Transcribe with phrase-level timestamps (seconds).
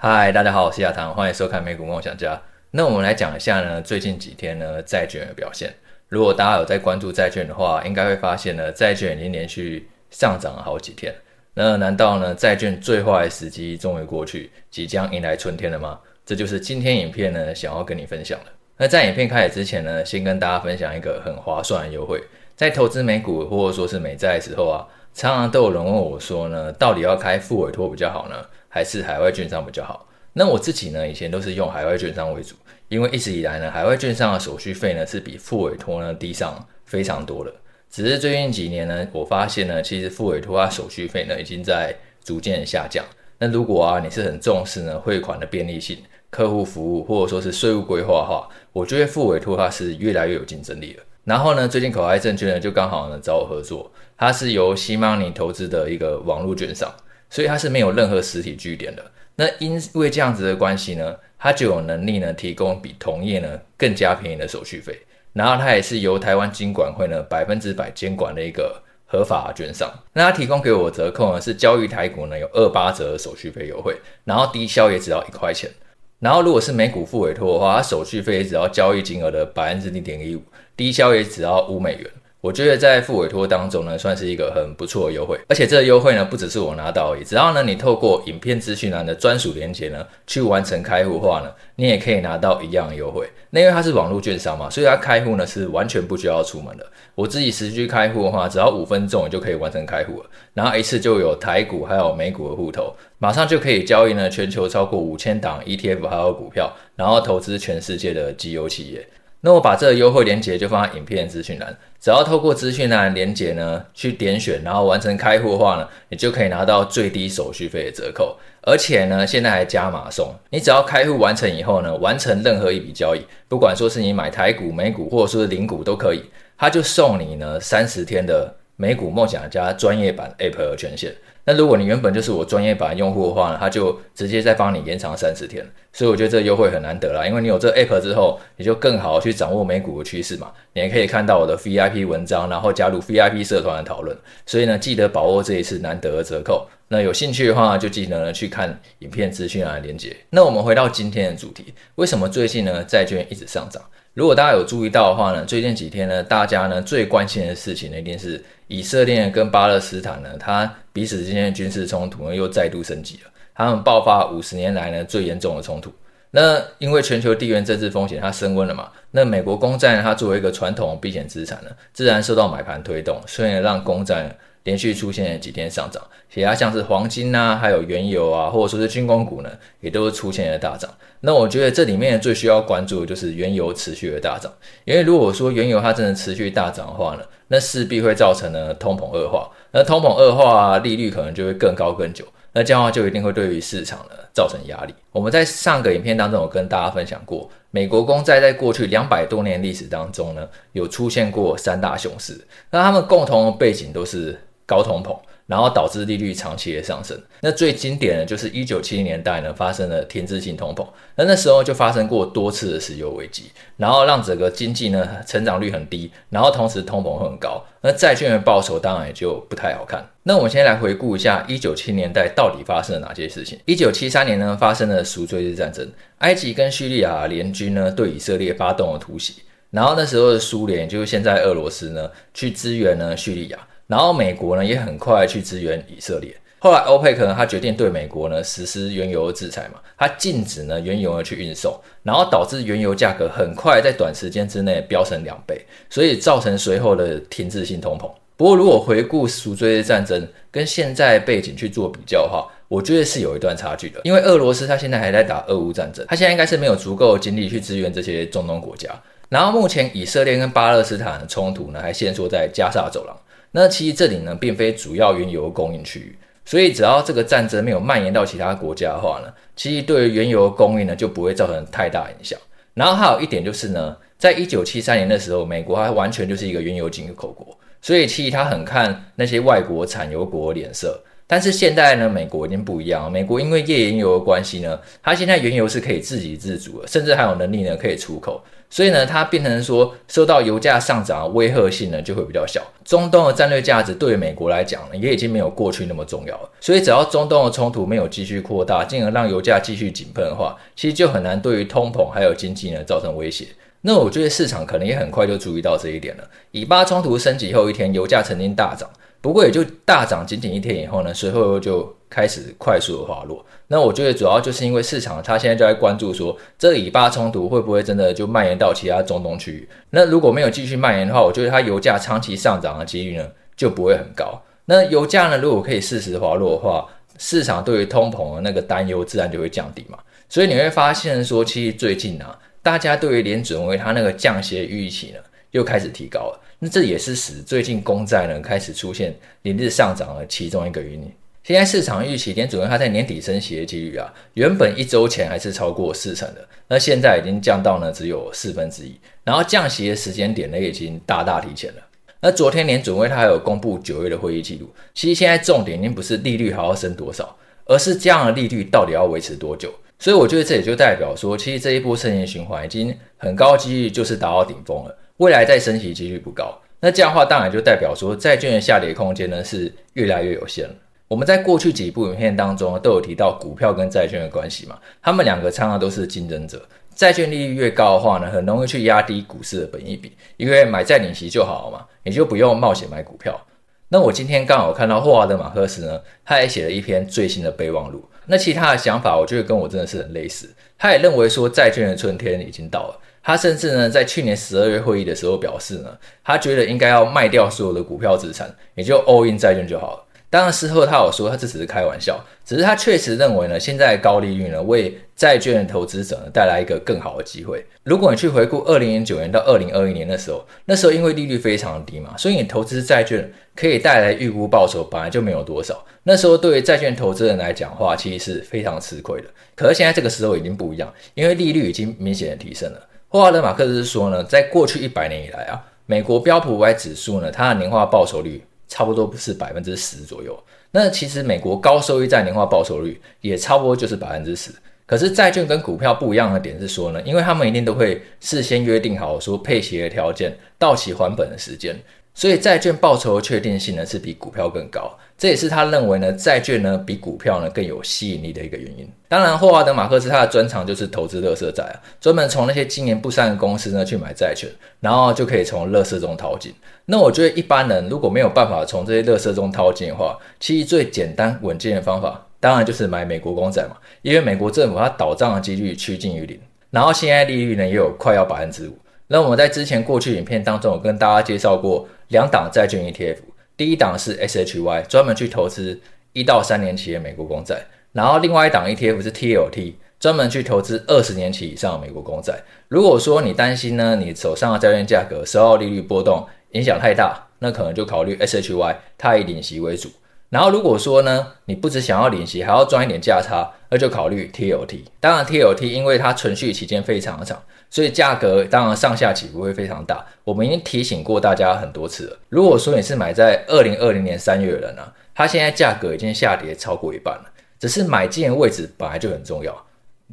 [0.00, 2.40] 嗨，大家好，我是亚堂，欢迎收看美股梦想家。
[2.70, 5.74] 那我们来讲一下呢，最近几天呢债券的表现。
[6.06, 11.12] 如果大家有在关注债券的话，应该会发现呢，债券已经连续上涨了好几天。
[11.52, 15.98] 那难道呢债券最坏的时机终于过去，即将迎来春天了吗？
[16.24, 18.52] 这就是今天影片呢想要跟你分享的。
[18.76, 22.22] 那在影片开始之前呢，先跟大家分享一个很划算的优惠。
[22.54, 28.36] 在投资美股或者说是美债的时候啊，常常都有人问我说呢，到底要开复委托比较好呢？
[28.68, 30.06] 还是海外券商比较好？
[30.34, 32.54] 那我自己呢，以前都是用海外券商为主，
[32.88, 37.52] 因为一直以来呢，海外券商的手续费呢是比付委托呢低上非常多的。
[37.90, 43.04] 只是最近几年呢，我发现呢，其实付委托它手续费呢已经在逐渐下降。
[43.38, 45.98] 那如果啊，你是很重视呢汇款的便利性、
[46.30, 51.02] 客户服务或者说是税务规划的话，我觉得付委托它是越来越有竞争力了。
[51.24, 56.92] 然后呢，最近口爱证券呢就刚好呢找我合作，它是由西 money 投资的一个网络券商。
[57.30, 59.04] 所以它是没有任何实体据点的。
[59.36, 64.98] 那因为这样子的关系呢，它就有能力呢提供比同业呢更加便宜的手续费。
[65.32, 69.88] 然后它也是由台湾金管会呢百分之百监管的一个合法券商。
[70.12, 75.70] 那它提供给我的折扣呢是交易台股呢有二八折的手续费优惠，然后低消也只要一块钱。
[76.18, 80.42] 然后如果是美股付委托的话，它手续费也只要交易金额的百分之零点一五，
[80.76, 82.10] 低消也只要五美元。
[82.40, 93.28] 我觉得在复委托当中呢，算是一个很不错的优惠，而且这个优惠呢，不只是我拿到而已，只要呢你透过影片资讯栏的专属链接呢，去完成开户的话呢，你也可以拿到一样的优惠。
[93.50, 96.86] 那因为它是网络券商嘛，所以它开户呢是完全不需要出门的。
[97.16, 109.04] 我自己实际开户的话，只要五分钟你就可以完成开户了，然后一次就有台股还有美股的户头，马上就可以交易呢全球超过五千档 ETF 还有股票，然后投资全世界的绩优企业。
[109.40, 126.24] 那我把这个优惠链接就放在影片资讯栏，只要透过资讯栏链接呢去点选，然后完成开户的话呢，你就可以拿到最低手续费的折扣，而且呢现在还加码送，你只要开户完成以后呢，完成任何一笔交易，不管说是你买台股、美股或者说是零股都可以，
[126.56, 131.12] 他就送你呢三十天的美股梦想家专业版 App 的权限。
[131.44, 146.68] 那如果你原本就是我专业版用户的话呢，他就直接再帮你延长三十天，所以我觉得这优惠很难得啦，因为你有这 app 之后，你就更好去掌握美股的趋势嘛，你也可以看到我的 VIP 文章，然后加入 VIP 社团的讨论，所以呢，记得把握这一次难得的折扣。
[146.90, 150.14] 那有兴趣的话，就记得呢去看影片资讯栏的链接。
[150.30, 153.82] 那我们回到今天的主题，为什么最近呢债券一直上涨？
[154.18, 165.92] 如果大家有注意到的话呢，最近几天呢，大家呢最关心的事情呢，一定是以色列跟巴勒斯坦呢，它彼此之间的军事冲突呢又再度升级了，他们爆发五十年来呢最严重的冲突。
[166.32, 174.36] 那因为全球地缘政治风险它升温了嘛，那美国公债呢，它作为一个传统避险资产呢，自然受到买盘推动，所以呢让公债
[174.68, 179.48] 连续出现了几天上涨，其他像是黄金啊，还有原油啊，或者说是军工股呢，
[179.80, 180.90] 也都是出现了大涨。
[181.20, 184.52] 那我觉得这里面最需要关注的就是原油持续的大涨，
[184.84, 194.94] 因为如果说原油它真的持续大涨的话呢，那势必会造成呢通膨恶化，那通膨恶化，利率可能就会更高更久，那这样的话就一定会对于市场呢造成压力。
[195.12, 202.38] 我们在上个影片当中有跟大家分享过，美国公债在过去两百多年历史当中呢，有出现过三大熊市，
[202.70, 204.38] 那他们共同的背景都是。
[204.68, 207.18] 高通膨，然后导致利率长期的上升。
[207.40, 210.86] 那最经典的就是一九七零年代呢发生了停滞性通膨，
[211.16, 213.44] 那那时候就发生过多次的石油危机，
[213.78, 220.06] 然后让整个经济呢成长率很低，然后同时通膨很高，那债券的报酬当然也就不太好看。
[220.24, 223.58] 那我们先来回顾一下一九七零年代到底发生了哪些事情。
[223.64, 229.36] 一九七三年呢发生了赎罪日战争，埃及跟叙利亚联军呢对以色列发动了突袭，
[229.70, 233.58] 然后那时候的苏联就是现在俄罗斯呢去支援呢叙利亚。
[233.88, 236.32] 然后美国呢也很快去支援以色列。
[236.60, 241.72] 后来欧佩克呢，他决定对美国呢实施原油的制裁嘛，他禁止呢原油呢去运送，
[242.02, 248.10] 然后导致原油价格很快在短时间之内飙升两倍，所以造成随后的停滞性通膨。
[248.36, 258.90] 不过如果回顾赎罪战争跟现在背景去做比较的话，我觉得是有一段差距的，因为俄罗斯他现在还在打俄乌战争，他现在应该是没有足够精力去支援这些中东国家。
[259.28, 263.16] 然后目前以色列跟巴勒斯坦的冲突呢，还限缩在加沙走廊。
[263.50, 272.38] 那其实这里呢，并非主要原油供应区域，所以只要这个战争没有蔓延到其他国家的话呢，其实对于原油供应呢，就不会造成太大影响。
[272.74, 281.02] 然后还有一点就是呢，在一九七三年的时候，美国它完全就是一个原油进口国，所以其实它很看那些外国产油国脸色。
[281.30, 283.12] 但是现在呢，美国已经不一样。
[283.12, 288.42] 美国因为页岩油的关系呢，它现在原油是可以自给自足的，甚至还有能力呢可以出口。
[288.70, 292.62] 所以呢，它变成说受到油价上涨的威吓性呢就会比较小。
[292.82, 296.50] 中东的战略价值对于美国来讲呢，也已经没有过去那么重要了。
[296.60, 303.46] 所以只要中东的冲突没有继续扩大，进而让油价继续井喷的话，其实就很难对于通膨还有经济呢造成威胁。
[303.82, 306.24] 那我觉得市场可能也很快就注意到这一点了。
[306.50, 308.90] 以巴冲突升级后一天，油价曾经大涨，
[309.20, 313.44] 不过也就大涨仅仅一天以后呢，随后就开始快速的滑落。
[313.66, 319.68] 那我觉得主要就是因为市场它现在就在关注说，这个以巴冲突会不会真的就蔓延到其他中东区域？
[319.90, 323.26] 那如果没有继续蔓延的话，我觉得它油价长期上涨的几率呢
[323.56, 324.40] 就不会很高。
[324.64, 326.86] 那油价呢如果可以适时滑落的话，
[327.18, 329.98] 市场对于通膨的那个担忧自然就会降低嘛。
[330.28, 332.38] 所以你会发现说，其实最近啊。
[332.60, 336.40] 大家对于联准会它那个降息的预期呢，又开始提高了。
[336.58, 341.12] 那这也是使最近公债呢开始出现连日上涨的其中一个原因。
[341.44, 348.94] 现在市场预期联准会它在年底升息的几率啊，原本一周前还是超过四成的，那现在已经降到呢只有四分之一。
[349.24, 351.82] 然后降息的时间点呢，已经大大提前了。
[352.20, 354.68] 那昨天联准会它还有公布九月的会议记录。
[354.92, 359.72] 其实现在重点已经不是利率还要升多少，而是这样的利率到底要维持多久。
[360.00, 366.58] 所以我觉得这也就代表说，其实这一波升息循环已经很高几率就是达到顶峰了，未来再升息几率不高。
[366.80, 370.74] 那这样的话，当然就代表说债券的下跌空间呢是越来越有限了。
[371.08, 376.60] 我们在过去几部影片当中都有提到股票跟债券的关系嘛，他们两个常常都是竞争者。
[376.94, 383.40] 债券利率越高的话呢，很容易去压低股市的本益比，因为买债领息就好了嘛，你就不用冒险买股票。
[383.88, 388.04] 那我今天刚好看到霍华德马克斯呢，他也写了一篇最新的备忘录。
[388.26, 390.54] 那其他的想法，我觉得跟我真的是很类似。
[390.76, 393.00] 他也认为说，债券的春天已经到了。
[393.28, 395.94] 他甚至呢，在去年十二月会议的时候表示呢，
[396.24, 400.04] 他觉得应该要卖掉所有的股票资产，也就 all in 债券就好了。
[400.30, 407.62] 当然，事后他有说他这只是开玩笑，只是他确实认为呢，现在高利率呢，为债券投资者呢带来一个更好的机会。
[407.82, 415.84] 如果你去回顾二零零九年到二零二一年的时候，那时候因为利率非常低嘛，所以你投资债券可以带来预估报酬本来就没有多少。
[416.02, 419.28] 那时候对于债券投资人来讲的话，其实是非常吃亏的。
[419.54, 422.80] 可是现在这个时候已经不一样，因为利率已经明显的提升了。
[423.08, 428.42] 霍华德马克思说呢，在过去一百年以来啊，美国标普五百指数呢，它的年化报酬率。
[428.70, 430.38] 差不多不是百分之十左右，
[430.72, 434.52] 那其实美国高收益债年化报酬率也差不多就是百分之十。
[434.84, 441.74] 可是债券跟股票不一样的点是说呢，因为他们一定都会事先约定好说配息的条件、到期还本的时间。
[442.18, 448.90] 所以债券报酬的确定性呢是比股票更高，这也是他认为呢债券呢比股票呢更有吸引力的一个原因。
[449.06, 454.50] 当然，霍华德马克斯他的专长就是投资垃圾债啊，专门从那些经营不善的公司呢去买债券，
[454.80, 456.52] 然后就可以从垃圾中淘金。
[456.86, 466.36] 那我觉得一般人如果没有办法从这些垃圾中淘金的话，其实最简单稳健的方法，当然就是买美国公债嘛，因为美国政府它倒账的几率趋近于零，
[466.72, 468.76] 然后现在利率呢也有快要百分之五。
[469.08, 471.86] 那我们在之前过去影片当中有跟大家介绍过。
[472.08, 473.18] 两档债券 ETF，
[473.54, 475.78] 第一档是 SHY，专门去投资
[476.14, 482.32] 一到三年期的美国公债，然后另外一档 ETF 是 TLT，专门去投资二十年期以上的美国公债。
[482.68, 489.90] 如果说你担心呢，你手上的债券价格受到利率波动影响太大，那可能就考虑 SHY，它以领息为主。
[490.30, 494.80] 然后如果说呢，你不只想要领息，还要赚一点价差，那就考虑 TLT。
[495.00, 497.42] 当然 TLT 因为它存续期间非常的长。
[497.70, 500.02] 所以价格当然上下起伏会非常大。
[500.24, 502.18] 我们已经提醒过大家很多次了。
[502.30, 504.82] 如果说你是买在二零二零年三月的人呢、
[505.14, 507.24] 它现在价格已经下跌超过一半了。
[507.60, 509.54] 只是买进的位置本来就很重要。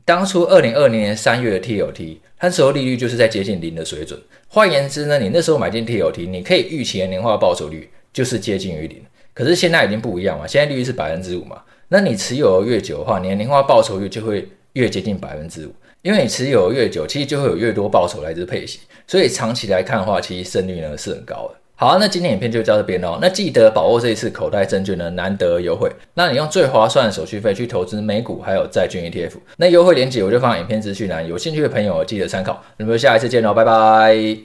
[0.03, 4.19] 当初二零二零年三月的 TLT，它时候利率就是在接近零的水准。
[4.49, 9.01] 换言之呢，你那时候买进 TLT，你可以预期的年化报酬率就是接近于零。
[9.33, 11.61] 可是现在已经不一样了，现在利率是百分之五嘛。
[11.89, 15.71] 那你持有越久的话，你的年化报酬率就会越接近百分之五。
[16.01, 21.55] 因为你持有越久，其实就会有越多报酬来自配息，所以长期来看的话，其实胜率呢是很高的。
[21.77, 23.17] 好，那今天影片就到这边喽。
[23.19, 32.63] 那记得把握这一次口袋证券的难得优惠，那你用最划算的手续费去投资美股还有债券 ETF，那优惠链接我就放影片资讯栏，有兴趣的朋友记得参考。
[32.77, 34.44] 那么下一次见喽，拜拜。